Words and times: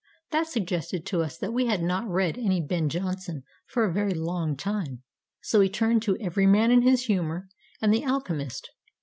That 0.31 0.47
suggested 0.47 1.05
to 1.05 1.21
us 1.21 1.37
that 1.37 1.53
we 1.53 1.67
had 1.67 1.83
not 1.83 2.07
read 2.09 2.35
any 2.35 2.59
Ben 2.59 2.89
Jonson 2.89 3.43
for 3.67 3.83
a 3.85 3.93
very 3.93 4.15
long 4.15 4.57
time: 4.57 5.03
so 5.41 5.59
we 5.59 5.69
turned 5.69 6.01
to 6.01 6.17
"Every 6.17 6.47
Man 6.47 6.71
in 6.71 6.81
His 6.81 7.05
Humour" 7.05 7.47
and 7.83 7.93
"The 7.93 8.03
Alchemist." 8.03 8.71